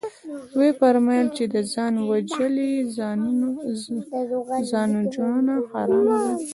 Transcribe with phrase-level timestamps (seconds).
[0.57, 2.71] ويې فرمايل چې ده ځان وژلى
[4.71, 6.33] ځانوژنه حرامه ده.